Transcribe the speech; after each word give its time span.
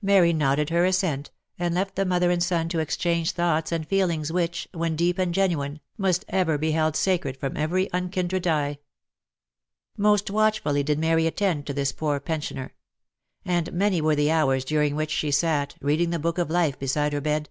Mary 0.00 0.32
nodded 0.32 0.70
her 0.70 0.86
assent, 0.86 1.30
and 1.58 1.74
left 1.74 1.96
the 1.96 2.06
mother 2.06 2.30
and 2.30 2.42
son 2.42 2.66
to 2.66 2.78
exchange 2.78 3.32
thoughts 3.32 3.70
and 3.70 3.86
feelings, 3.86 4.32
which, 4.32 4.66
when 4.72 4.96
deep 4.96 5.18
and 5.18 5.34
genuine, 5.34 5.80
must 5.98 6.24
ever 6.30 6.56
be 6.56 6.70
held 6.70 6.96
sacred 6.96 7.36
from 7.36 7.58
every 7.58 7.90
unkindred 7.92 8.46
eye. 8.46 8.78
Most 9.94 10.30
watchfully 10.30 10.82
did 10.82 10.98
Mary 10.98 11.26
attend 11.26 11.66
to 11.66 11.74
this 11.74 11.92
poor 11.92 12.18
pensioner; 12.20 12.72
and 13.44 13.70
many 13.70 14.00
were 14.00 14.16
the 14.16 14.30
hours 14.30 14.64
during 14.64 14.96
which 14.96 15.10
she 15.10 15.30
sat, 15.30 15.74
reading 15.82 16.08
the 16.08 16.18
book 16.18 16.38
of 16.38 16.48
life 16.48 16.78
beside 16.78 17.12
u 17.12 17.20
2 17.20 17.20
292 17.20 17.20
THE 17.20 17.20
LIFE 17.20 17.20
AND 17.20 17.20
ADVENTURES 17.20 17.20
her 17.20 17.20
bed. 17.20 17.50